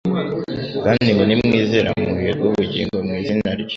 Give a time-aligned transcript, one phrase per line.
[0.85, 3.69] Kandi ngo nimwizera muherwe ubugingo mu izina rye'.